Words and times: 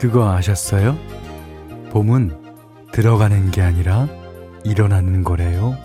그거 0.00 0.30
아셨어요? 0.32 0.96
봄은 1.90 2.30
들어가는 2.92 3.50
게 3.50 3.60
아니라 3.60 4.08
일어나는 4.64 5.24
거래요. 5.24 5.76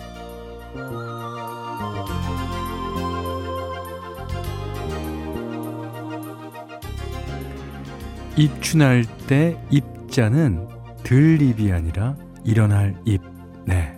입춘할 8.36 9.04
때 9.26 9.58
입자는 9.70 10.68
들잎이 11.02 11.72
아니라 11.72 12.16
일어날 12.44 12.94
잎. 13.04 13.20
네. 13.64 13.94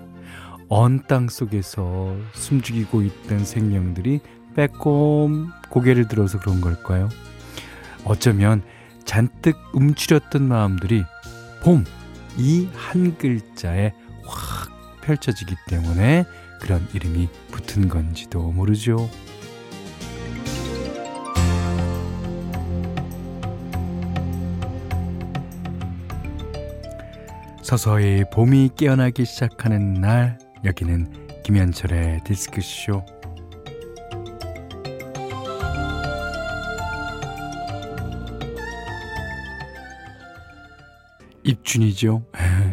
언 0.69 1.03
땅 1.09 1.29
속에서 1.29 2.15
숨죽이고 2.35 3.03
있던 3.03 3.45
생명들이 3.45 4.21
빼꼼 4.55 5.49
고개를 5.71 6.09
들어서 6.09 6.39
그런 6.39 6.61
걸까요? 6.61 7.09
어쩌면 8.05 8.63
잔뜩 9.09 9.57
움츠렸던 9.73 10.43
마음들이 10.47 11.03
봄, 11.63 11.83
이 12.37 12.69
한 12.75 13.17
글자에 13.17 13.95
확 14.27 15.01
펼쳐지기 15.01 15.55
때문에 15.67 16.27
그런 16.61 16.87
이름이 16.93 17.31
붙은 17.51 17.89
건지도 17.89 18.53
모르죠. 18.53 19.09
서서히 27.63 28.25
봄이 28.31 28.71
깨어나기 28.77 29.25
시작하는 29.25 29.95
날 29.95 30.39
여기는 30.67 31.43
김현철의 31.45 32.25
디스크쇼 32.25 33.05
입춘이죠. 41.49 42.27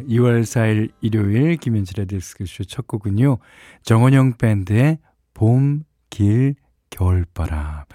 2월 0.10 0.42
4일 0.42 0.92
일요일 1.00 1.56
김현철의 1.56 2.08
디스크쇼 2.08 2.66
첫 2.66 2.86
곡은요. 2.88 3.38
정원영 3.84 4.34
밴드의 4.38 5.00
봄, 5.34 5.84
길, 6.10 6.56
겨울바람 6.90 7.86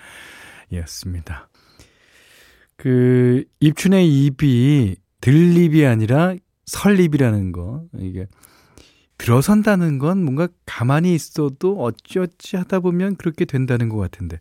이었습니다. 0.70 1.51
그 2.77 3.45
입춘의 3.61 4.08
입이 4.08 4.97
들립이 5.20 5.84
아니라 5.84 6.34
설립이라는 6.64 7.53
거 7.53 7.84
이게 7.98 8.27
들어선다는 9.19 9.98
건 9.98 10.25
뭔가 10.25 10.48
가만히 10.64 11.14
있어도 11.14 11.78
어찌어찌 11.83 12.56
하다 12.56 12.81
보면 12.81 13.17
그렇게 13.17 13.45
된다는 13.45 13.91
것 13.91 13.98
같은데 13.98 14.41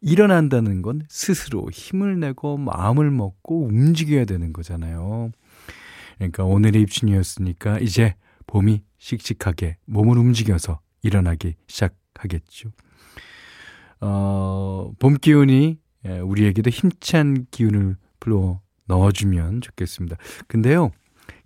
일어난다는 0.00 0.82
건 0.82 1.02
스스로 1.08 1.68
힘을 1.72 2.18
내고 2.18 2.56
마음을 2.56 3.12
먹고 3.12 3.66
움직여야 3.66 4.24
되는 4.24 4.52
거잖아요. 4.52 5.30
그러니까 6.16 6.44
오늘의 6.44 6.82
입춘이었으니까 6.82 7.78
이제 7.80 8.14
봄이 8.46 8.82
씩씩하게 8.98 9.76
몸을 9.86 10.18
움직여서 10.18 10.80
일어나기 11.02 11.54
시작하겠죠. 11.66 12.70
어, 14.00 14.92
봄 14.98 15.14
기운이 15.14 15.78
예, 16.06 16.18
우리에게도 16.20 16.70
힘찬 16.70 17.46
기운을 17.50 17.96
불러 18.20 18.60
넣어주면 18.86 19.60
좋겠습니다. 19.60 20.16
근데요, 20.46 20.90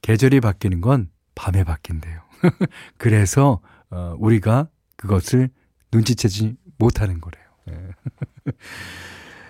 계절이 0.03 0.41
바뀌는 0.41 0.81
건 0.81 1.11
밤에 1.35 1.65
바뀐대요. 1.65 2.21
그래서 2.99 3.61
어, 3.91 4.15
우리가 4.19 4.69
그것을 4.97 5.51
눈치채지 5.93 6.57
못하는 6.79 7.21
거래요. 7.21 7.45
예. 7.71 8.53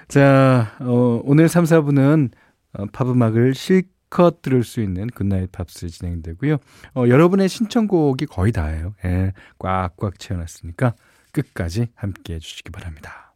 자, 0.08 0.76
어, 0.80 1.20
오늘 1.24 1.48
3, 1.48 1.64
4분은 1.64 2.30
어, 2.74 2.86
팝음악을 2.92 3.54
실컷 3.54 4.42
들을 4.42 4.64
수 4.64 4.80
있는 4.80 5.06
굿나잇 5.08 5.52
팝스 5.52 5.88
진행되고요. 5.88 6.56
어, 6.94 7.04
여러분의 7.08 7.48
신청곡이 7.48 8.26
거의 8.26 8.52
다예요. 8.52 8.94
예, 9.04 9.32
꽉꽉 9.58 10.18
채워놨으니까 10.18 10.94
끝까지 11.32 11.88
함께 11.94 12.34
해주시기 12.34 12.70
바랍니다. 12.70 13.34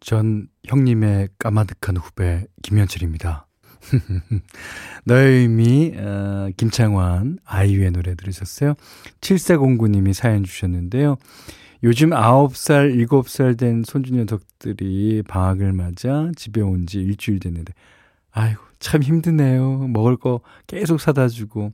전 0.00 0.48
형님의 0.66 1.30
까마득한 1.38 1.96
후배 1.96 2.46
김현철입니다. 2.62 3.46
너의 5.04 5.38
의미, 5.40 5.94
어, 5.96 6.50
김창완, 6.56 7.38
아이유의 7.44 7.92
노래 7.92 8.14
들으셨어요? 8.14 8.74
7409님이 9.20 10.12
사연 10.12 10.44
주셨는데요. 10.44 11.16
요즘 11.82 12.10
9살, 12.10 12.94
7살 13.08 13.58
된 13.58 13.82
손주 13.86 14.12
녀석들이 14.14 15.22
방학을 15.26 15.72
맞아 15.72 16.30
집에 16.36 16.60
온 16.60 16.86
지 16.86 17.00
일주일 17.00 17.40
됐는데, 17.40 17.72
아이고, 18.40 18.62
참 18.78 19.02
힘드네요. 19.02 19.88
먹을 19.88 20.16
거 20.16 20.40
계속 20.66 21.00
사다 21.00 21.28
주고, 21.28 21.72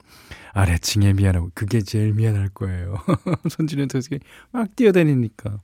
아래층에 0.52 1.12
미안하고, 1.12 1.50
그게 1.54 1.80
제일 1.80 2.12
미안할 2.12 2.48
거예요. 2.48 2.96
손주 3.48 3.76
녀석이 3.76 4.18
막 4.50 4.74
뛰어다니니까. 4.74 5.60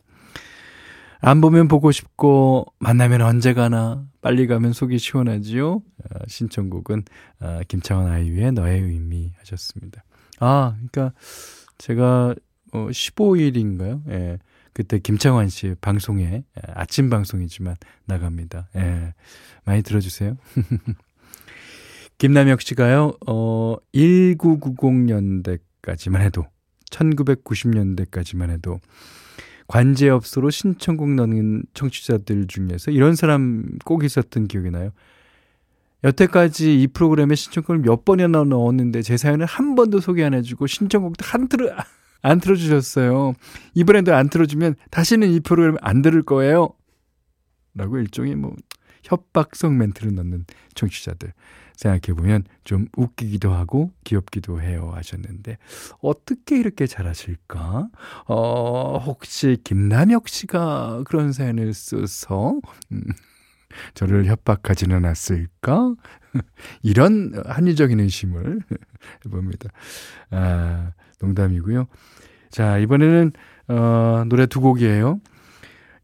안 1.25 1.41
보면 1.41 1.69
보고 1.69 1.93
싶고 1.93 2.67
만나면 2.81 3.23
언제 3.23 3.55
가나 3.55 4.05
빨리 4.21 4.49
가면 4.49 4.73
속이 4.73 4.99
시원하지요. 4.99 5.81
아, 6.11 6.19
신청곡은 6.27 7.05
아, 7.39 7.61
김창원 7.69 8.11
아이유의 8.11 8.53
너의 8.53 8.81
의미 8.81 9.33
하셨습니다. 9.39 10.03
아, 10.41 10.75
그러니까 10.75 11.17
제가 11.79 12.35
어, 12.73 12.89
15일인가요? 12.89 14.03
예. 14.11 14.39
그때 14.73 14.99
김창완 14.99 15.49
씨 15.49 15.75
방송에 15.81 16.25
예, 16.25 16.45
아침 16.75 17.11
방송이지만 17.11 17.77
나갑니다. 18.07 18.69
예. 18.77 19.15
많이 19.65 19.83
들어주세요. 19.83 20.37
김남혁 22.19 22.61
씨가요. 22.63 23.15
어 23.27 23.77
1990년대까지만 23.95 26.21
해도 26.21 26.47
1990년대까지만 26.91 28.51
해도 28.51 28.79
관제업소로 29.69 30.51
신청곡 30.51 31.15
넣는 31.15 31.63
청취자들 31.75 32.47
중에서 32.47 32.91
이런 32.91 33.17
사람 33.17 33.65
꼭 33.85 34.05
있었던 34.05 34.49
기억이 34.49 34.71
나요. 34.71 34.91
여태까지 36.05 36.83
이 36.83 36.87
프로그램에 36.89 37.35
신청곡을 37.35 37.79
몇 37.79 38.05
번이나 38.05 38.45
넣었는데 38.45 39.01
제 39.03 39.17
사연을 39.17 39.47
한 39.47 39.75
번도 39.75 40.01
소개 40.01 40.25
안 40.25 40.35
해주고 40.35 40.67
신청곡도 40.67 41.25
한 41.25 41.49
틀을 41.49 41.75
안 42.23 42.41
틀어주셨어요. 42.41 43.35
이번에도 43.75 44.15
안 44.15 44.29
틀어주면 44.29 44.77
다시는 44.91 45.31
이 45.31 45.41
프로그램 45.41 45.77
안 45.81 46.03
들을 46.03 46.23
거예요. 46.23 46.71
라고 47.75 47.99
일종의 47.99 48.37
뭐 48.37 48.55
협박성 49.05 49.77
멘트를 49.77 50.15
넣는 50.15 50.45
청취자들. 50.75 51.33
생각해보면 51.77 52.45
좀 52.65 52.87
웃기기도 52.97 53.53
하고 53.53 53.93
귀엽기도 54.05 54.61
해요 54.61 54.93
하셨는데 54.95 55.59
어떻게 56.01 56.59
이렇게 56.59 56.87
잘하실까? 56.87 57.89
어, 58.27 58.99
혹시 58.99 59.59
김남혁 59.65 60.29
씨가 60.29 61.03
그런 61.05 61.33
사연을 61.33 61.75
써서 61.75 62.61
음, 62.93 63.03
저를 63.95 64.27
협박하지는 64.27 64.97
않았을까? 64.97 65.95
이런 66.83 67.33
합리적인 67.47 68.01
의심을 68.01 68.61
해봅니다. 69.27 69.71
아, 70.31 70.93
농담이고요. 71.23 71.87
자, 72.51 72.79
이번에는 72.79 73.33
어, 73.69 74.25
노래 74.29 74.47
두 74.47 74.61
곡이에요. 74.61 75.21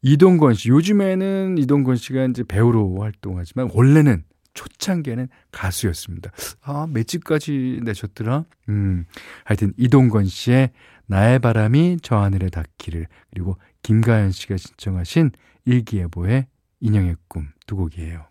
이동건 0.00 0.54
씨. 0.54 0.70
요즘에는 0.70 1.58
이동건 1.58 1.96
씨가 1.96 2.24
이제 2.26 2.44
배우로 2.44 3.00
활동하지만 3.00 3.70
원래는 3.74 4.24
초창기에는 4.54 5.28
가수였습니다. 5.52 6.30
아, 6.62 6.86
몇 6.90 7.06
집까지 7.06 7.80
내셨더라? 7.82 8.44
음, 8.70 9.04
하여튼 9.44 9.72
이동건 9.76 10.24
씨의 10.26 10.70
나의 11.06 11.38
바람이 11.38 11.98
저 12.02 12.16
하늘에 12.16 12.48
닿기를 12.48 13.06
그리고 13.30 13.56
김가연 13.82 14.30
씨가 14.32 14.56
신청하신 14.56 15.32
일기예보의 15.64 16.46
인형의 16.80 17.16
꿈 17.28 17.48
두 17.66 17.76
곡이에요. 17.76 18.24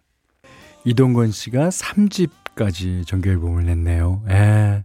이동건 0.88 1.32
씨가 1.32 1.68
3집까지 1.70 3.06
정규 3.06 3.30
앨범을 3.30 3.66
냈네요. 3.66 4.24
예. 4.30 4.84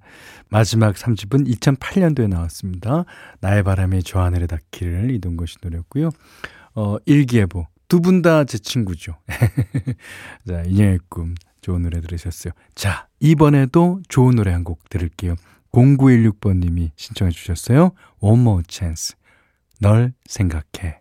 마지막 0.48 0.96
3집은 0.96 1.46
2008년도에 1.56 2.28
나왔습니다. 2.28 3.04
나의 3.40 3.62
바람이 3.62 4.02
저 4.02 4.20
하늘에 4.20 4.46
닿기를 4.48 5.12
이동건 5.12 5.46
씨 5.46 5.56
노래였고요. 5.62 6.10
어, 6.74 6.96
일기예보 7.06 7.66
두 7.88 8.00
분 8.00 8.20
다 8.22 8.44
제 8.44 8.58
친구죠. 8.58 9.16
자, 10.48 10.62
인형의 10.66 10.98
꿈 11.08 11.34
좋은 11.60 11.82
노래 11.82 12.00
들으셨어요. 12.00 12.52
자, 12.74 13.06
이번에도 13.20 14.00
좋은 14.08 14.34
노래 14.34 14.50
한 14.50 14.64
곡 14.64 14.88
들을게요. 14.88 15.36
0916번님이 15.72 16.90
신청해 16.96 17.30
주셨어요. 17.30 17.92
One 18.20 18.40
More 18.40 18.64
Chance. 18.68 19.14
널 19.80 20.12
생각해. 20.26 21.00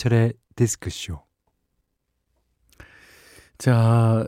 김현철의 0.00 0.32
디스크쇼. 0.56 1.20
자, 3.58 4.26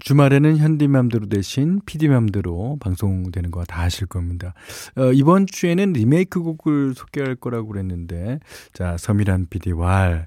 주말에는 0.00 0.56
현디맘대로 0.56 1.28
대신 1.28 1.80
피디맘대로 1.84 2.78
방송되는 2.80 3.50
거 3.50 3.64
다 3.64 3.82
아실 3.82 4.06
겁니다. 4.06 4.54
어, 4.96 5.12
이번 5.12 5.46
주에는 5.46 5.92
리메이크 5.92 6.40
곡을 6.40 6.94
소개할 6.94 7.36
거라고 7.36 7.68
그랬는데, 7.68 8.40
자, 8.72 8.96
서미란 8.96 9.46
피디와, 9.50 10.26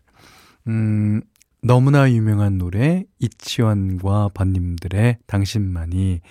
음, 0.67 1.21
너무나 1.63 2.09
유명한 2.11 2.57
노래, 2.59 3.03
이치원과 3.19 4.29
번님들의 4.35 5.17
당신만이. 5.25 6.21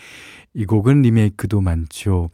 이 0.54 0.64
곡은 0.64 1.02
리메이크도 1.02 1.60
많죠. 1.60 2.30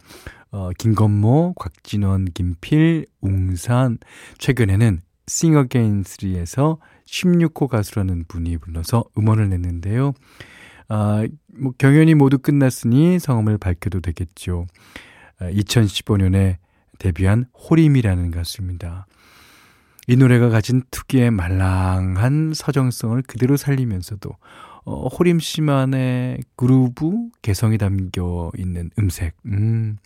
어, 0.51 0.71
김건모, 0.79 1.55
곽진원, 1.55 2.27
김필, 2.27 3.07
웅산, 3.23 3.99
최근에는 4.39 5.01
싱어게인 5.33 6.03
3에서 6.03 6.79
16호 7.07 7.67
가수라는 7.67 8.27
분이 8.29 8.59
불러서 8.59 9.05
음원을 9.17 9.49
냈는데요. 9.49 10.13
아, 10.89 11.27
뭐 11.47 11.73
경연이 11.79 12.15
모두 12.15 12.39
끝났으니 12.39 13.19
성함을 13.19 13.57
밝혀도 13.57 14.01
되겠죠. 14.01 14.67
아, 15.41 15.51
2015년에 15.51 16.57
데뷔한 16.99 17.47
호림이라는 17.55 18.31
가수입니다. 18.31 19.07
이 20.07 20.17
노래가 20.17 20.51
가진 20.51 20.83
특유의 20.91 21.31
말랑한 21.31 22.53
서정성을 22.55 23.23
그대로 23.23 23.57
살리면서도 23.57 24.31
어, 24.85 25.07
호림 25.07 25.39
씨만의 25.39 26.41
그루브 26.57 27.31
개성이 27.41 27.79
담겨 27.79 28.51
있는 28.59 28.91
음색. 28.99 29.35
음, 29.47 29.97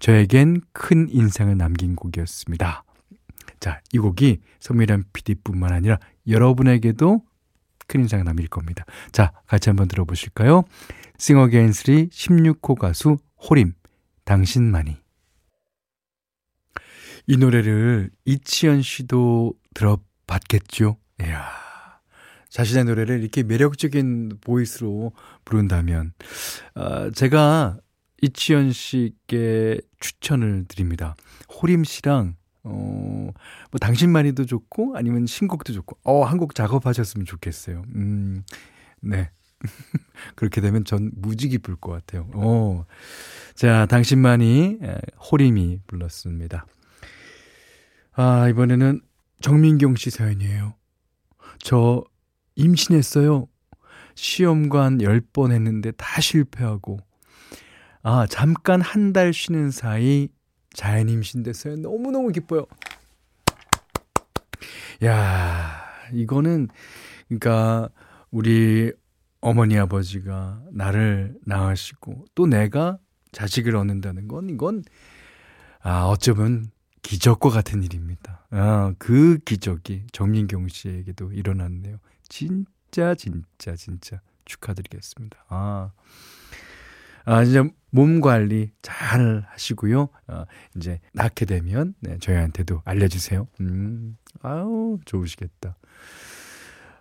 저에겐 0.00 0.60
큰 0.72 1.08
인상을 1.08 1.56
남긴 1.56 1.96
곡이었습니다. 1.96 2.84
자, 3.66 3.80
이 3.92 3.98
곡이 3.98 4.38
성미란 4.60 5.06
PD뿐만 5.12 5.72
아니라 5.72 5.98
여러분에게도 6.28 7.20
큰 7.88 8.00
인상을 8.02 8.24
남길 8.24 8.46
겁니다. 8.46 8.84
자, 9.10 9.32
같이 9.48 9.70
한번 9.70 9.88
들어보실까요? 9.88 10.62
싱어게인3 11.18 12.08
16호 12.12 12.78
가수 12.78 13.16
호림, 13.42 13.72
당신만이. 14.24 14.96
이 17.26 17.36
노래를 17.36 18.10
이치현 18.24 18.82
씨도 18.82 19.54
들어봤겠죠? 19.74 20.98
이야. 21.22 21.48
자신의 22.50 22.84
노래를 22.84 23.20
이렇게 23.20 23.42
매력적인 23.42 24.38
보이스로 24.42 25.10
부른다면, 25.44 26.12
어, 26.76 27.10
제가 27.10 27.78
이치현 28.22 28.70
씨께 28.70 29.80
추천을 29.98 30.66
드립니다. 30.68 31.16
호림 31.50 31.82
씨랑 31.82 32.36
어, 32.66 33.30
뭐 33.70 33.78
당신만이도 33.80 34.44
좋고 34.46 34.96
아니면 34.96 35.26
신곡도 35.26 35.72
좋고 35.72 35.98
어, 36.04 36.24
한 36.24 36.36
곡 36.38 36.54
작업하셨으면 36.54 37.24
좋겠어요. 37.26 37.82
음. 37.94 38.42
네. 39.00 39.30
그렇게 40.36 40.60
되면 40.60 40.84
전 40.84 41.10
무지 41.16 41.48
기쁠 41.48 41.76
것 41.76 41.90
같아요. 41.92 42.28
어. 42.34 42.84
자, 43.54 43.86
당신만이 43.86 44.78
호림이 45.30 45.80
불렀습니다. 45.86 46.66
아, 48.12 48.48
이번에는 48.48 49.00
정민경 49.40 49.96
씨 49.96 50.10
사연이에요. 50.10 50.74
저 51.58 52.04
임신했어요. 52.56 53.46
시험관 54.14 54.98
10번 54.98 55.52
했는데 55.52 55.90
다 55.92 56.20
실패하고. 56.20 56.98
아, 58.02 58.26
잠깐 58.28 58.80
한 58.80 59.12
달 59.12 59.32
쉬는 59.32 59.70
사이 59.70 60.28
자연 60.76 61.08
임신됐어요. 61.08 61.76
너무너무 61.76 62.30
기뻐요. 62.30 62.66
야, 65.04 65.82
이거는 66.12 66.68
그러니까 67.28 67.88
우리 68.30 68.92
어머니 69.40 69.78
아버지가 69.78 70.62
나를 70.70 71.34
낳으시고 71.46 72.26
또 72.34 72.46
내가 72.46 72.98
자식을 73.32 73.74
얻는다는 73.74 74.28
건 74.28 74.50
이건 74.50 74.82
아, 75.80 76.04
어쩌면 76.04 76.70
기적과 77.02 77.48
같은 77.48 77.82
일입니다. 77.82 78.46
아, 78.50 78.92
그 78.98 79.38
기적이 79.38 80.06
정민경 80.12 80.68
씨에게도 80.68 81.32
일어났네요. 81.32 81.98
진짜 82.28 83.14
진짜 83.14 83.76
진짜 83.76 84.20
축하드리겠습니다. 84.44 85.44
아. 85.48 85.92
아, 87.26 87.42
이제 87.42 87.62
몸 87.90 88.20
관리 88.20 88.70
잘 88.82 89.44
하시고요. 89.48 90.08
어, 90.28 90.44
이제 90.76 91.00
낳게 91.12 91.44
되면 91.44 91.94
네, 92.00 92.18
저희한테도 92.18 92.82
알려주세요. 92.84 93.46
음, 93.60 94.16
아우, 94.42 94.98
좋으시겠다. 95.04 95.76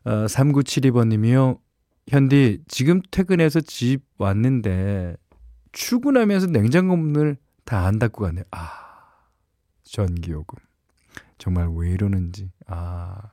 어, 0.06 0.10
3972번 0.28 1.08
님이요. 1.10 1.60
현디, 2.08 2.64
지금 2.68 3.02
퇴근해서 3.12 3.62
집 3.62 4.04
왔는데 4.18 5.16
출근하면서 5.72 6.48
냉장고 6.48 6.96
문을 6.96 7.38
다 7.66 7.86
안 7.88 7.98
닫고 7.98 8.24
가네요. 8.24 8.44
아, 8.52 8.70
전기요금. 9.84 10.60
정말 11.38 11.68
왜 11.76 11.90
이러는지. 11.90 12.52
아, 12.68 13.32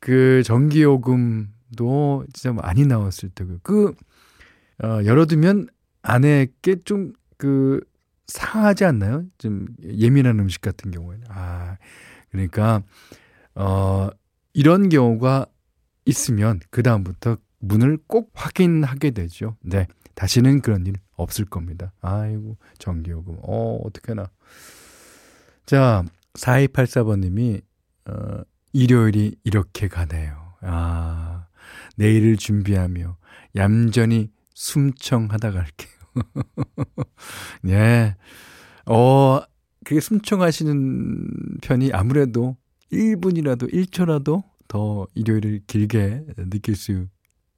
그 0.00 0.42
전기요금도 0.44 2.26
진짜 2.32 2.52
많이 2.52 2.86
나왔을 2.86 3.28
때고, 3.30 3.58
그, 3.62 3.94
어, 4.82 5.04
열어두면 5.04 5.68
안에게 6.02 6.82
좀그 6.84 7.80
상하지 8.26 8.84
않나요? 8.84 9.24
좀 9.38 9.66
예민한 9.82 10.38
음식 10.38 10.60
같은 10.60 10.90
경우에는. 10.90 11.26
아, 11.30 11.76
그러니까, 12.30 12.82
어, 13.54 14.08
이런 14.52 14.88
경우가 14.88 15.46
있으면 16.04 16.60
그 16.70 16.82
다음부터 16.82 17.38
문을 17.60 17.98
꼭 18.06 18.30
확인하게 18.34 19.10
되죠. 19.10 19.56
네. 19.62 19.86
다시는 20.14 20.60
그런 20.62 20.86
일 20.86 20.94
없을 21.16 21.44
겁니다. 21.44 21.92
아이고, 22.00 22.56
전기요금. 22.78 23.38
어, 23.42 23.80
어떡하나. 23.84 24.30
자, 25.64 26.04
4284번님이, 26.34 27.62
어, 28.06 28.42
일요일이 28.72 29.36
이렇게 29.44 29.88
가네요. 29.88 30.54
아, 30.60 31.46
내일을 31.96 32.36
준비하며 32.36 33.16
얌전히 33.56 34.30
숨청하다 34.58 35.52
갈게요. 35.52 35.92
예. 37.68 38.16
어, 38.86 39.40
그게 39.84 40.00
숨청하시는 40.00 41.58
편이 41.62 41.92
아무래도 41.92 42.56
1분이라도 42.92 43.72
1초라도 43.72 44.42
더 44.66 45.06
일요일을 45.14 45.60
길게 45.68 46.24
느낄 46.50 46.74
수 46.74 47.06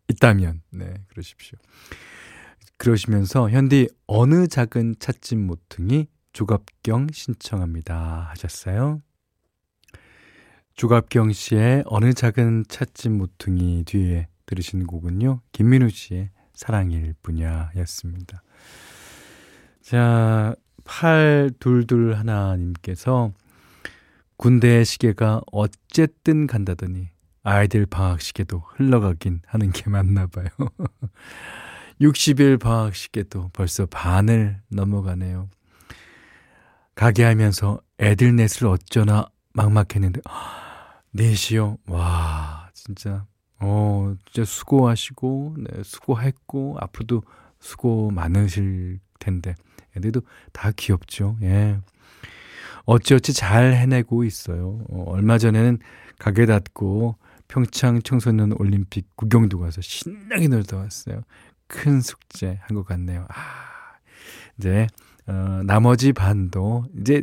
있다면, 0.09 0.61
네, 0.73 0.93
그러십시오. 1.09 1.59
그러시면서 2.77 3.49
현디 3.49 3.89
어느 4.07 4.47
작은 4.47 4.97
찻집 4.99 5.39
모퉁이 5.39 6.07
조갑경 6.35 7.09
신청합니다 7.13 8.29
하셨어요. 8.31 9.01
조갑경 10.75 11.33
씨의 11.33 11.85
어느 11.87 12.13
작은 12.13 12.65
찻집 12.69 13.13
모퉁이 13.13 13.85
뒤에 13.85 14.29
들으신 14.45 14.87
곡은요. 14.87 15.41
김민우 15.53 15.89
씨의 15.89 16.31
사랑일 16.61 17.15
뿐이야였습니다. 17.23 18.43
자, 19.81 20.55
8221 20.85 22.19
하나님께서 22.19 23.33
군대 24.37 24.85
시계가 24.85 25.41
어쨌든 25.53 26.47
간다더니 26.47 27.09
아이들 27.43 27.87
방학 27.87 28.21
시계도 28.21 28.63
흘러가긴 28.75 29.41
하는 29.47 29.73
게 29.73 29.89
맞나 29.89 30.27
봐요. 30.27 30.49
60일 31.99 32.61
방학 32.61 32.95
시계도 32.95 33.49
벌써 33.55 33.87
반을 33.87 34.61
넘어가네요. 34.69 35.49
가게 36.95 37.25
하면서 37.25 37.81
애들 37.99 38.37
넷을 38.37 38.67
어쩌나 38.67 39.25
막막했는데, 39.55 40.21
넷이요? 41.13 41.79
와, 41.87 42.69
진짜 42.75 43.25
어, 43.61 44.15
진짜 44.33 44.45
수고하시고, 44.45 45.57
네, 45.59 45.83
수고했고, 45.85 46.77
앞으로도 46.81 47.23
수고 47.61 48.11
많으실 48.11 48.99
텐데, 49.19 49.55
애들도 49.97 50.23
다 50.53 50.71
귀엽죠. 50.77 51.37
예. 51.43 51.79
어찌어찌 52.87 53.33
잘 53.33 53.75
해내고 53.75 54.25
있어요. 54.25 54.81
어, 54.89 55.05
얼마 55.09 55.39
전에는 55.39 55.79
가게 56.19 56.47
닫고 56.47 57.17
평창 57.49 58.01
청소년 58.03 58.53
올림픽 58.59 59.07
구경도 59.17 59.59
가서 59.59 59.81
신나게 59.81 60.49
놀다 60.49 60.77
왔어요. 60.79 61.23
큰 61.67 62.01
숙제 62.01 62.59
한 62.63 62.77
것 62.77 62.85
같네요. 62.87 63.27
아, 63.29 63.35
이제, 64.59 64.87
어, 65.27 65.63
나머지 65.65 66.13
반도, 66.13 66.85
이제, 66.99 67.23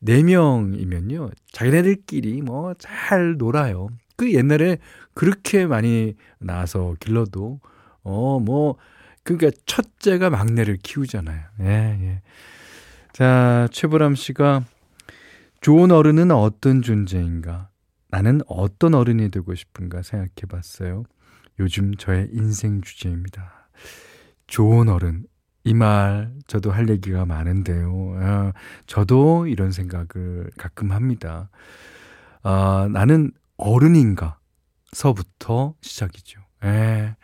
네 0.00 0.22
명이면요. 0.22 1.30
자기네들끼리 1.52 2.42
뭐 2.42 2.74
잘 2.78 3.36
놀아요. 3.38 3.88
그 4.16 4.32
옛날에 4.32 4.78
그렇게 5.14 5.66
많이 5.66 6.14
나와서 6.38 6.94
길러도 7.00 7.60
어 8.02 8.38
뭐 8.40 8.76
그러니까 9.24 9.50
첫째가 9.66 10.30
막내를 10.30 10.78
키우잖아요. 10.82 11.42
예, 11.60 11.66
예. 12.00 12.22
자, 13.12 13.66
최보람 13.72 14.14
씨가 14.14 14.62
좋은 15.60 15.90
어른은 15.90 16.30
어떤 16.30 16.82
존재인가? 16.82 17.68
나는 18.08 18.40
어떤 18.46 18.94
어른이 18.94 19.30
되고 19.30 19.52
싶은가 19.54 20.02
생각해 20.02 20.30
봤어요. 20.48 21.02
요즘 21.58 21.96
저의 21.96 22.28
인생 22.32 22.82
주제입니다. 22.82 23.68
좋은 24.46 24.88
어른. 24.88 25.24
이 25.64 25.74
말 25.74 26.30
저도 26.46 26.70
할 26.70 26.88
얘기가 26.88 27.26
많은데요. 27.26 28.14
아, 28.20 28.52
저도 28.86 29.48
이런 29.48 29.72
생각을 29.72 30.50
가끔 30.56 30.92
합니다. 30.92 31.50
아, 32.44 32.88
나는 32.92 33.32
어른인가? 33.56 34.38
서부터 34.92 35.74
시작이죠. 35.80 36.40
에, 36.64 36.68
예. 36.68 37.16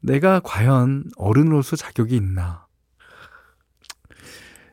내가 0.00 0.40
과연 0.40 1.04
어른으로서 1.16 1.76
자격이 1.76 2.14
있나? 2.16 2.66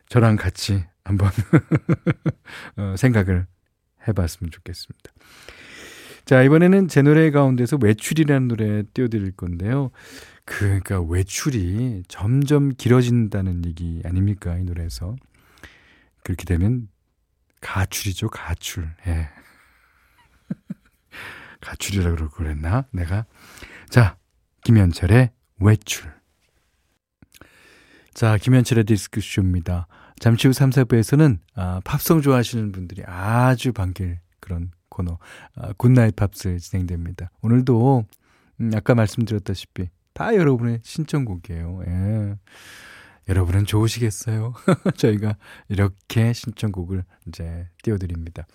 저랑 0.08 0.36
같이 0.36 0.84
한번 1.04 1.30
어, 2.76 2.94
생각을 2.96 3.46
해봤으면 4.06 4.50
좋겠습니다. 4.50 5.10
자, 6.24 6.42
이번에는 6.42 6.88
제 6.88 7.02
노래 7.02 7.30
가운데서 7.30 7.78
외출이라는 7.82 8.48
노래 8.48 8.82
띄워드릴 8.94 9.32
건데요. 9.32 9.90
그러니까 10.44 11.00
외출이 11.00 12.04
점점 12.08 12.70
길어진다는 12.70 13.66
얘기 13.66 14.00
아닙니까? 14.04 14.56
이 14.56 14.64
노래에서. 14.64 15.16
그렇게 16.22 16.44
되면 16.44 16.88
가출이죠, 17.60 18.30
가출. 18.30 18.88
예. 19.06 19.28
가출이라고 21.60 22.16
그러고 22.16 22.34
그랬나? 22.36 22.86
내가. 22.90 23.26
자, 23.88 24.16
김현철의 24.64 25.30
외출. 25.60 26.12
자, 28.12 28.36
김현철의 28.36 28.84
디스크쇼입니다. 28.84 29.86
잠시 30.20 30.46
후 30.46 30.52
3, 30.52 30.70
4부에서는 30.70 31.38
아, 31.54 31.80
팝송 31.84 32.22
좋아하시는 32.22 32.72
분들이 32.72 33.02
아주 33.04 33.72
반길 33.72 34.20
그런 34.40 34.70
코너 34.88 35.18
아, 35.56 35.72
굿나잇 35.76 36.14
팝스 36.16 36.58
진행됩니다. 36.58 37.30
오늘도 37.42 38.04
음, 38.60 38.70
아까 38.74 38.94
말씀드렸다시피 38.94 39.88
다 40.12 40.34
여러분의 40.36 40.80
신청곡이에요. 40.84 41.82
예. 41.88 42.34
여러분은 43.28 43.64
좋으시겠어요? 43.66 44.54
저희가 44.96 45.36
이렇게 45.68 46.32
신청곡을 46.32 47.04
이제 47.26 47.68
띄워드립니다. 47.82 48.46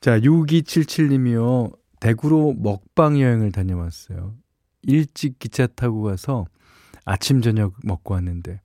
자, 0.00 0.18
6277님이요. 0.20 1.76
대구로 2.00 2.54
먹방 2.54 3.20
여행을 3.20 3.52
다녀왔어요. 3.52 4.34
일찍 4.82 5.38
기차 5.38 5.66
타고 5.66 6.02
가서 6.02 6.46
아침, 7.04 7.40
저녁 7.40 7.74
먹고 7.82 8.14
왔는데, 8.14 8.60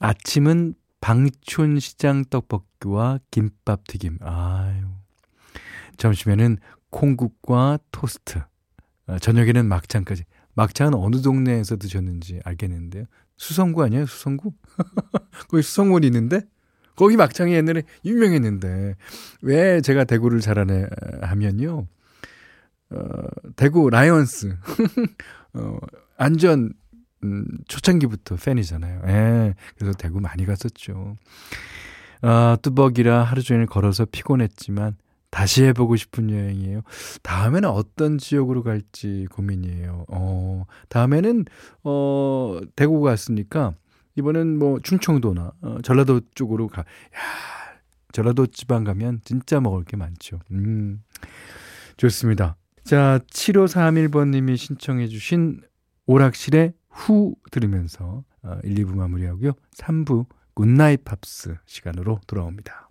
아침은 0.00 0.74
방촌시장 1.00 2.26
떡볶이와 2.30 3.18
김밥 3.30 3.86
튀김. 3.86 4.18
아유. 4.20 4.86
점심에는 5.96 6.58
콩국과 6.90 7.78
토스트. 7.90 8.40
아, 9.06 9.18
저녁에는 9.18 9.66
막창까지. 9.66 10.24
막창은 10.54 10.94
어느 10.94 11.20
동네에서 11.20 11.76
드셨는지 11.76 12.40
알겠는데요. 12.44 13.04
수성구 13.36 13.82
아니에요? 13.82 14.06
수성구? 14.06 14.52
거기 15.48 15.62
수성구이 15.62 16.06
있는데? 16.06 16.42
거기 17.02 17.16
막창이 17.16 17.52
옛날에 17.52 17.82
유명했는데. 18.04 18.94
왜 19.42 19.80
제가 19.80 20.04
대구를 20.04 20.38
잘하네 20.38 20.86
하면요. 21.22 21.88
어, 22.90 22.96
대구 23.56 23.90
라이언스. 23.90 24.54
어, 25.54 25.78
안전 26.16 26.72
음, 27.24 27.44
초창기부터 27.66 28.36
팬이잖아요. 28.36 29.02
예. 29.08 29.54
그래서 29.76 29.92
대구 29.98 30.20
많이 30.20 30.46
갔었죠. 30.46 31.16
아, 32.20 32.56
뚜벅이라 32.62 33.24
하루 33.24 33.42
종일 33.42 33.66
걸어서 33.66 34.04
피곤했지만 34.04 34.94
다시 35.30 35.64
해보고 35.64 35.96
싶은 35.96 36.30
여행이에요. 36.30 36.82
다음에는 37.24 37.68
어떤 37.68 38.18
지역으로 38.18 38.62
갈지 38.62 39.26
고민이에요. 39.32 40.04
어, 40.06 40.66
다음에는, 40.88 41.46
어, 41.82 42.60
대구 42.76 43.00
갔으니까, 43.00 43.74
이번엔 44.16 44.58
뭐 44.58 44.78
충청도나, 44.80 45.52
어, 45.60 45.78
전라도 45.82 46.20
쪽으로 46.34 46.68
가. 46.68 46.82
야 46.82 46.84
전라도 48.12 48.46
지방 48.46 48.84
가면 48.84 49.20
진짜 49.24 49.60
먹을 49.60 49.84
게 49.84 49.96
많죠. 49.96 50.40
음, 50.50 51.02
좋습니다. 51.96 52.56
자, 52.84 53.20
7531번님이 53.30 54.56
신청해 54.56 55.08
주신 55.08 55.62
오락실의 56.06 56.74
후 56.88 57.34
들으면서 57.50 58.24
1, 58.42 58.48
어, 58.50 58.60
2부 58.62 58.94
마무리하고요. 58.94 59.52
3부 59.76 60.26
굿나잇 60.54 61.04
팝스 61.04 61.56
시간으로 61.64 62.20
돌아옵니다. 62.26 62.90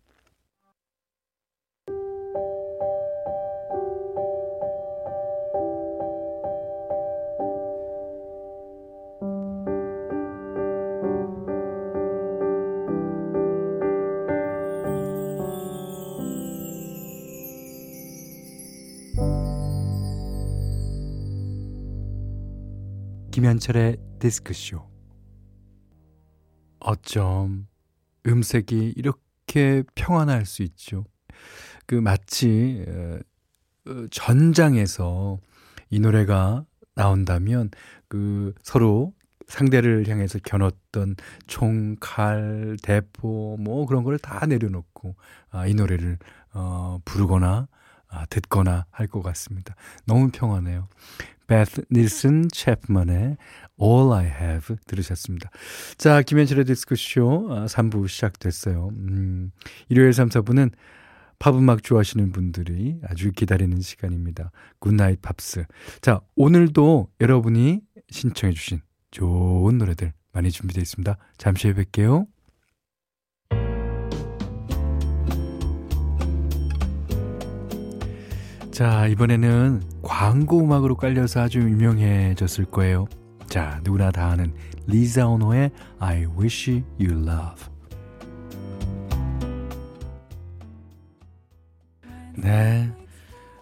김현철의 23.42 23.98
디스크쇼. 24.20 24.88
어쩜 26.80 27.66
음색이 28.28 28.94
이렇게 28.96 29.82
평안할 29.96 30.46
수 30.46 30.62
있죠. 30.62 31.06
그 31.88 31.96
마치 31.96 32.86
어, 32.88 33.18
어, 33.90 34.06
전장에서 34.12 35.40
이 35.90 36.00
노래가 36.00 36.66
나온다면 36.94 37.72
그 38.08 38.54
서로 38.62 39.12
상대를 39.48 40.08
향해서 40.08 40.38
겨눴던 40.44 41.16
총, 41.48 41.96
칼, 42.00 42.78
대포 42.84 43.58
뭐 43.60 43.88
그런 43.88 44.04
걸 44.04 44.20
다 44.20 44.46
내려놓고 44.46 45.16
아, 45.50 45.66
이 45.66 45.74
노래를 45.74 46.20
어, 46.54 47.00
부르거나 47.06 47.68
아, 48.08 48.26
듣거나 48.28 48.86
할 48.92 49.08
것 49.08 49.24
같습니다. 49.24 49.74
너무 50.06 50.30
평안해요. 50.32 50.88
베스 51.52 51.82
닐슨 51.92 52.48
챕만의 52.50 53.36
All 53.82 54.14
I 54.14 54.26
Have 54.26 54.78
들으셨습니다. 54.88 55.50
자, 55.98 56.22
김현철의 56.22 56.64
디스크쇼 56.64 57.66
3부 57.68 58.06
아, 58.06 58.08
시작됐어요. 58.08 58.88
음, 58.94 59.52
일요일 59.90 60.14
3, 60.14 60.30
4부는 60.30 60.72
팝음악 61.40 61.84
좋아하시는 61.84 62.32
분들이 62.32 63.02
아주 63.06 63.34
기다리는 63.34 63.82
시간입니다. 63.82 64.52
굿나잇 64.80 65.22
팝스. 65.22 65.66
자, 66.00 66.22
오늘도 66.38 67.10
여러분이 67.20 67.82
신청해 68.10 68.54
주신 68.54 68.80
좋은 69.10 69.78
노래들 69.78 70.14
많이 70.32 70.52
준비되어 70.52 70.82
있습니다. 70.82 71.18
잠시 71.38 71.68
후에 71.68 71.84
뵐게요. 71.84 72.28
자, 78.82 79.06
이번에는 79.06 79.84
광고 80.02 80.60
음악으로 80.60 80.96
깔려서 80.96 81.42
아주 81.42 81.60
유명해졌을 81.60 82.66
거예요. 82.66 83.06
자, 83.46 83.80
누구나 83.84 84.10
다 84.10 84.32
아는 84.32 84.56
리자 84.88 85.28
오노의 85.28 85.70
I 86.00 86.26
Wish 86.26 86.84
You 87.00 87.12
Love. 87.12 87.64
네. 92.38 92.92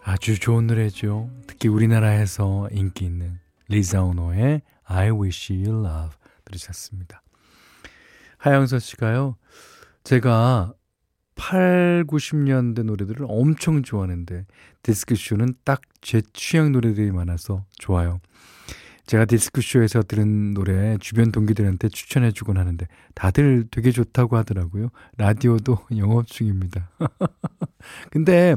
아주 0.06 0.40
좋은 0.40 0.68
노래죠. 0.68 1.30
특히 1.48 1.68
우리나라에서 1.68 2.70
인기 2.72 3.04
있는 3.04 3.40
리자 3.68 4.02
오노의 4.02 4.62
I 4.86 5.10
Wish 5.10 5.52
You 5.52 5.86
Love 5.86 6.16
들으셨습니다. 6.46 7.22
하영서 8.38 8.80
씨가요. 8.80 9.36
제가 10.06 10.72
8, 11.40 12.06
90년대 12.08 12.84
노래들을 12.84 13.26
엄청 13.30 13.82
좋아하는데 13.82 14.46
디스크쇼는 14.84 15.56
딱 15.64 15.82
제 16.02 16.22
취향 16.34 16.72
노래들이 16.72 17.12
많아서 17.12 17.66
좋아요. 17.78 18.20
제가 19.06 19.26
디스크쇼에서 19.26 20.04
들은 20.04 20.54
노래 20.54 20.98
주변 21.00 21.32
동기들한테 21.32 21.90
추천해주곤 21.90 22.58
하는데 22.58 22.88
다들 23.16 23.66
되게 23.72 23.92
좋다고 23.92 24.38
하더라고요. 24.38 24.90
라디오도 25.18 25.80
영업 25.98 26.28
중입니다. 26.28 26.92
근데 28.12 28.56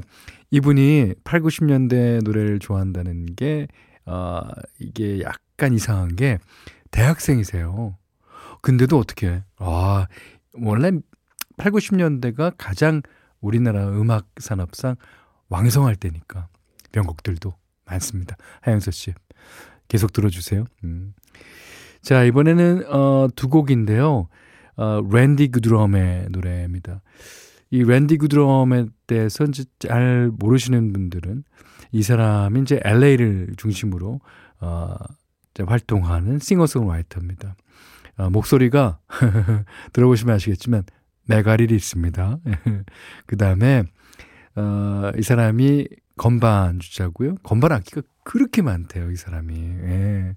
이분이 0.50 1.14
8, 1.24 1.40
90년대 1.40 2.22
노래를 2.22 2.58
좋아한다는 2.58 3.34
게, 3.34 3.66
어, 4.04 4.42
이게 4.78 5.22
약간 5.22 5.72
이상한 5.72 6.14
게 6.14 6.38
대학생이세요. 6.90 7.96
근데도 8.60 8.98
어떻게, 8.98 9.42
아, 9.56 10.06
원래 10.52 10.92
8, 11.56 11.73
90년대가 11.73 12.54
가장 12.56 13.02
우리나라 13.40 13.88
음악 13.88 14.28
산업상 14.38 14.97
왕성할 15.49 15.97
때니까 15.97 16.49
명곡들도 16.92 17.54
많습니다. 17.85 18.37
하영서 18.61 18.90
씨 18.90 19.12
계속 19.88 20.12
들어주세요. 20.12 20.64
음. 20.85 21.14
자 22.00 22.25
이번에는 22.25 22.87
어, 22.88 23.28
두 23.37 23.49
곡인데요. 23.49 24.28
어, 24.76 25.00
랜디 25.11 25.49
그드럼의 25.49 26.28
노래입니다. 26.30 27.02
이 27.71 27.82
랜디 27.82 28.18
구드럼에 28.18 28.87
대해서 29.06 29.44
이제 29.44 29.64
잘 29.78 30.30
모르시는 30.38 30.92
분들은 30.92 31.44
이 31.92 32.02
사람이 32.02 32.61
이제 32.62 32.80
LA를 32.85 33.52
중심으로 33.56 34.21
어, 34.61 34.97
활동하는 35.59 36.38
싱어송라이터입니다. 36.38 37.56
어, 38.18 38.30
목소리가 38.30 38.99
들어보시면 39.92 40.35
아시겠지만 40.35 40.85
메가릴이 41.26 41.74
있습니다. 41.74 42.38
그 43.26 43.36
다음에 43.36 43.84
어, 44.54 45.10
이 45.16 45.22
사람이 45.22 45.88
건반 46.16 46.78
주자고요. 46.78 47.36
건반 47.42 47.72
악기가 47.72 48.02
그렇게 48.24 48.62
많대요, 48.62 49.10
이 49.10 49.16
사람이. 49.16 49.54
예. 49.54 50.36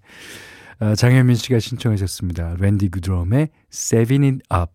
어, 0.80 0.96
장현민 0.96 1.36
씨가 1.36 1.60
신청하셨습니다. 1.60 2.56
랜디 2.60 2.90
구드럼의 2.90 3.50
Saving 3.72 4.26
It 4.26 4.44
Up. 4.54 4.72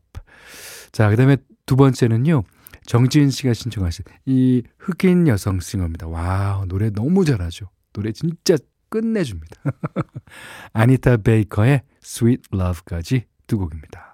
자, 0.92 1.08
그 1.10 1.16
다음에 1.16 1.36
두 1.66 1.76
번째는요. 1.76 2.42
정지은 2.86 3.30
씨가 3.30 3.54
신청하신 3.54 4.04
이 4.26 4.62
흑인 4.78 5.28
여성 5.28 5.60
싱어입니다. 5.60 6.08
와, 6.08 6.64
노래 6.68 6.90
너무 6.90 7.24
잘하죠. 7.24 7.70
노래 7.92 8.12
진짜 8.12 8.56
끝내줍니다. 8.88 9.56
아니타 10.72 11.18
베이커의 11.18 11.82
Sweet 12.02 12.42
Love까지 12.52 13.26
두 13.46 13.58
곡입니다. 13.58 14.09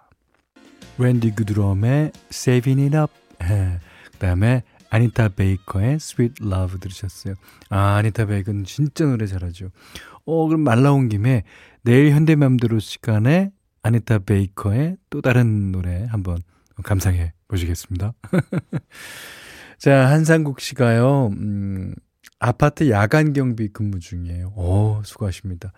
랜디 0.98 1.32
구드럼의 1.32 2.12
Saving 2.30 2.82
It 2.82 2.96
Up. 2.96 3.12
예. 3.42 3.78
그 4.12 4.18
다음에 4.18 4.62
아니타 4.88 5.28
베이커의 5.28 5.94
Sweet 5.94 6.44
Love 6.44 6.80
들으셨어요. 6.80 7.34
아, 7.68 7.96
아니타 7.96 8.26
베이커는 8.26 8.64
진짜 8.64 9.04
노래 9.04 9.26
잘하죠. 9.26 9.70
어, 10.24 10.46
그럼 10.48 10.62
말 10.62 10.82
나온 10.82 11.08
김에 11.08 11.44
내일 11.82 12.12
현대맘대로 12.12 12.78
시간에 12.78 13.52
아니타 13.82 14.20
베이커의 14.20 14.96
또 15.10 15.20
다른 15.20 15.70
노래 15.70 16.06
한번 16.08 16.38
감상해 16.82 17.32
보시겠습니다. 17.48 18.14
자, 19.78 20.08
한상국 20.08 20.60
씨가요, 20.60 21.28
음, 21.38 21.94
아파트 22.38 22.90
야간 22.90 23.32
경비 23.32 23.68
근무 23.68 24.00
중이에요. 24.00 24.52
오, 24.56 25.02
수고하십니다. 25.04 25.72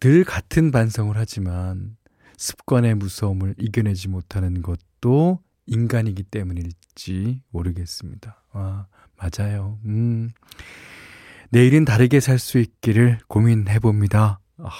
늘 0.00 0.24
같은 0.24 0.70
반성을 0.70 1.16
하지만 1.16 1.96
습관의 2.36 2.94
무서움을 2.96 3.54
이겨내지 3.58 4.08
못하는 4.08 4.62
것도 4.62 5.40
인간이기 5.66 6.22
때문일지 6.24 7.42
모르겠습니다. 7.50 8.42
아, 8.52 8.86
맞아요. 9.16 9.78
음. 9.84 10.30
내일은 11.50 11.84
다르게 11.84 12.20
살 12.20 12.38
수 12.38 12.58
있기를 12.58 13.18
고민해 13.28 13.78
봅니다. 13.78 14.40
아, 14.58 14.70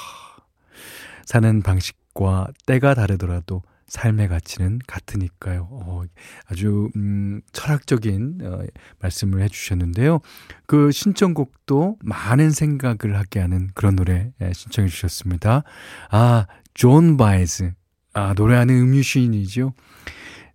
사는 1.25 1.63
방식과 1.63 2.49
때가 2.67 2.95
다르더라도 2.95 3.63
삶의 3.89 4.29
가치는 4.29 4.81
같으니까요. 4.87 5.69
어, 5.71 6.03
아주 6.47 6.91
음, 6.97 7.41
철학적인 7.53 8.41
어, 8.43 8.63
말씀을 8.99 9.43
해주셨는데요. 9.43 10.19
그 10.67 10.91
신청곡도 10.91 11.99
많은 12.03 12.51
생각을 12.51 13.17
하게 13.17 13.39
하는 13.41 13.71
그런 13.75 13.95
노래 13.95 14.33
예, 14.41 14.53
신청해 14.53 14.89
주셨습니다. 14.89 15.63
아, 16.11 16.47
존 16.77 17.17
바에즈. 17.17 17.73
아, 18.13 18.35
노래하는 18.35 18.75
음유 18.75 19.03
시인이죠. 19.03 19.73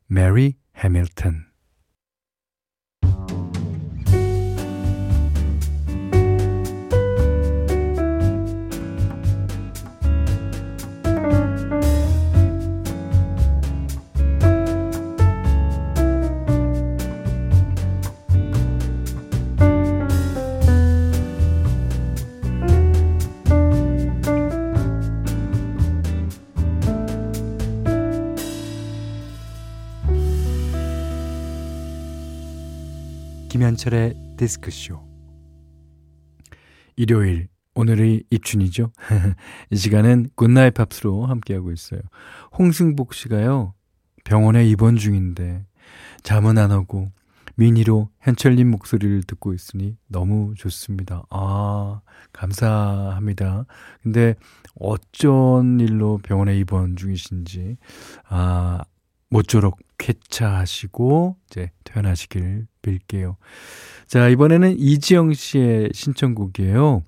메리 0.06 0.54
해밀턴. 0.78 1.51
김현철의 33.72 34.16
디스크쇼. 34.38 35.00
일요일, 36.98 37.48
오늘이 37.74 38.24
입춘이죠. 38.30 38.92
이 39.72 39.76
시간은 39.78 40.32
굿나잇 40.36 40.74
팝스로 40.74 41.26
함께하고 41.26 41.72
있어요. 41.72 42.02
홍승복 42.58 43.14
씨가요, 43.14 43.74
병원에 44.26 44.68
입원 44.68 44.98
중인데, 44.98 45.66
잠은 46.22 46.58
안 46.58 46.72
오고, 46.72 47.12
미니로 47.56 48.10
현철님 48.20 48.70
목소리를 48.72 49.24
듣고 49.24 49.54
있으니 49.54 49.96
너무 50.08 50.54
좋습니다. 50.58 51.24
아, 51.30 52.02
감사합니다. 52.34 53.66
근데 54.04 54.36
어쩐 54.76 55.80
일로 55.80 56.20
병원에 56.24 56.58
입원 56.58 56.98
중이신지, 56.98 57.78
아, 58.28 58.82
모쪼록 59.30 59.80
쾌차하시고 59.98 61.38
이제 61.48 61.72
퇴원하시길 61.86 62.68
빌게요. 62.82 63.38
자, 64.08 64.28
이번에는 64.28 64.78
이지영 64.78 65.34
씨의 65.34 65.92
신청곡이에요. 65.94 67.04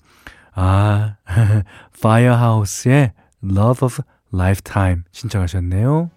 아, 0.54 1.18
Firehouse의 1.98 3.14
Love 3.44 3.86
of 3.86 4.02
Lifetime 4.34 5.04
신청하셨네요. 5.12 6.12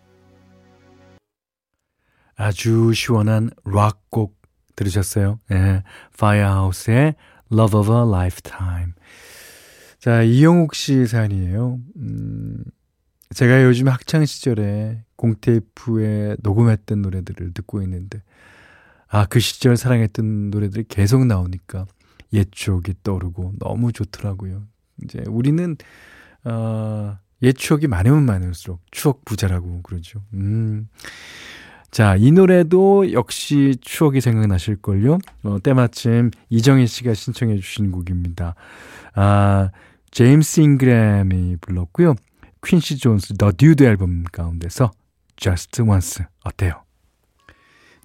아주 2.36 2.92
시원한 2.94 3.50
락곡 3.64 4.36
들으셨어요? 4.76 5.40
네, 5.48 5.82
Firehouse의 6.14 7.14
Love 7.50 7.80
of 7.80 7.92
a 7.92 8.02
Lifetime. 8.08 8.92
자, 9.98 10.22
이영욱 10.22 10.74
씨 10.74 11.06
사연이에요. 11.06 11.80
음, 11.96 12.62
제가 13.34 13.64
요즘 13.64 13.88
학창 13.88 14.24
시절에 14.24 15.02
공테이프에 15.16 16.36
녹음했던 16.42 17.02
노래들을 17.02 17.54
듣고 17.54 17.82
있는데, 17.82 18.22
아, 19.08 19.26
그 19.26 19.40
시절 19.40 19.76
사랑했던 19.76 20.50
노래들이 20.50 20.84
계속 20.88 21.24
나오니까 21.26 21.86
옛 22.32 22.48
추억이 22.50 22.94
떠오르고 23.02 23.54
너무 23.58 23.92
좋더라고요. 23.92 24.64
이제 25.02 25.22
우리는, 25.28 25.76
어, 26.44 27.18
옛 27.42 27.52
추억이 27.52 27.86
많으면 27.86 28.24
많을수록 28.24 28.80
추억 28.90 29.24
부자라고 29.24 29.82
그러죠. 29.82 30.22
음. 30.34 30.88
자, 31.90 32.16
이 32.16 32.32
노래도 32.32 33.12
역시 33.12 33.76
추억이 33.80 34.20
생각나실걸요? 34.20 35.18
어, 35.44 35.58
때마침 35.62 36.30
이정희 36.50 36.86
씨가 36.86 37.14
신청해 37.14 37.56
주신 37.56 37.92
곡입니다. 37.92 38.54
아, 39.14 39.70
제임스 40.10 40.60
잉그램이 40.60 41.56
불렀고요. 41.60 42.14
퀸시 42.64 42.98
존스 42.98 43.36
The 43.36 43.52
Dude 43.52 43.84
앨범 43.84 44.24
가운데서 44.24 44.90
Just 45.36 45.82
Once 45.82 46.24
어때요? 46.44 46.85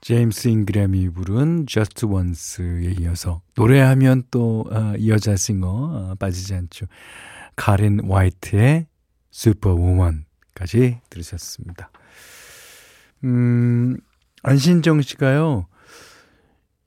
제임스 0.01 0.47
잉그램이 0.47 1.09
부른 1.09 1.67
Just 1.67 2.05
Once에 2.07 2.95
이어서 2.99 3.41
노래하면 3.55 4.23
또 4.31 4.65
어, 4.71 4.93
이 4.97 5.09
여자 5.09 5.35
싱어 5.35 5.67
어, 5.69 6.15
빠지지 6.15 6.55
않죠. 6.55 6.87
카린 7.55 7.99
화이트의 8.09 8.87
슈퍼우먼까지 9.29 11.01
들으셨습니다. 11.09 11.91
음, 13.23 13.97
안신정 14.41 15.01
씨가요. 15.03 15.67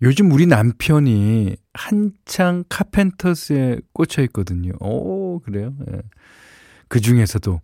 요즘 0.02 0.32
우리 0.32 0.46
남편이 0.46 1.56
한창 1.72 2.64
카펜터스에 2.68 3.78
꽂혀 3.92 4.22
있거든요. 4.24 4.72
오, 4.80 5.38
그래요? 5.38 5.72
예. 5.88 6.02
그 6.88 7.00
중에서도 7.00 7.60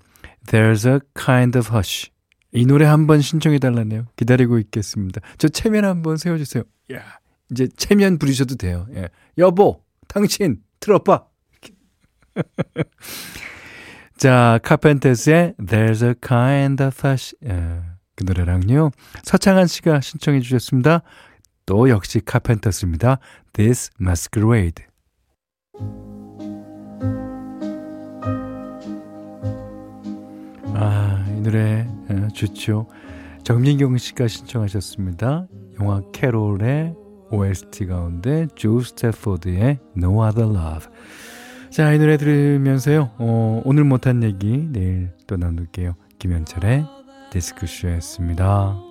There's 0.46 0.88
a 0.88 1.00
kind 1.18 1.58
of 1.58 1.74
hush. 1.74 2.10
이 2.52 2.66
노래 2.66 2.84
한번 2.84 3.20
신청해 3.20 3.58
달라네요. 3.58 4.06
기다리고 4.16 4.58
있겠습니다. 4.58 5.20
저 5.38 5.48
체면 5.48 5.84
한번 5.84 6.16
세워주세요. 6.16 6.64
야, 6.92 7.02
이제 7.50 7.68
체면 7.76 8.18
부리셔도 8.18 8.56
돼요. 8.56 8.86
예. 8.94 9.08
여보, 9.38 9.82
당신 10.08 10.60
틀어봐. 10.80 11.26
자, 14.16 14.58
카펜터스의 14.62 15.54
There's 15.58 16.04
a 16.04 16.14
kind 16.26 16.82
of 16.82 16.96
hush. 17.06 17.34
예, 17.44 17.80
그 18.16 18.24
노래랑요. 18.24 18.90
서창한 19.22 19.66
씨가 19.66 20.00
신청해 20.00 20.40
주셨습니다. 20.40 21.02
또 21.66 21.88
역시 21.88 22.20
카펜터스입니다. 22.20 23.18
This 23.52 23.90
Masquerade. 24.00 24.84
아, 30.74 31.09
이 31.40 31.42
노래 31.42 31.88
예, 32.10 32.28
좋죠. 32.34 32.86
정민경 33.44 33.96
씨가 33.96 34.28
신청하셨습니다. 34.28 35.48
영화 35.80 36.02
캐롤의 36.12 36.94
OST 37.30 37.86
가운데 37.86 38.46
조 38.54 38.80
스태포드의 38.80 39.78
No 39.96 40.22
Other 40.26 40.50
Love. 40.50 40.92
자, 41.70 41.94
이 41.94 41.98
노래 41.98 42.18
들으면서요. 42.18 43.12
어, 43.16 43.62
오늘 43.64 43.84
못한 43.84 44.22
얘기 44.22 44.68
내일 44.70 45.12
또 45.26 45.38
나눌게요. 45.38 45.94
김현철의 46.18 46.84
디스크쇼였습니다. 47.30 48.89